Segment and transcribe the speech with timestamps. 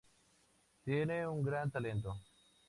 [0.83, 2.15] Tiene un gran talento.